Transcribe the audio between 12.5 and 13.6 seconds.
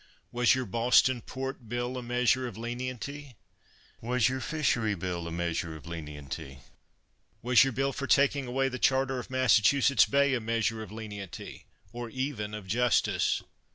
of justice?